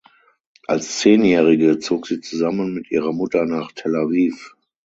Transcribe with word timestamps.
Als 0.65 0.97
Zehnjährige 0.97 1.77
zog 1.77 2.07
sie 2.07 2.21
zusammen 2.21 2.73
mit 2.73 2.89
ihrer 2.89 3.13
Mutter 3.13 3.45
nach 3.45 3.71
Tel 3.73 3.95
Aviv. 3.95 4.55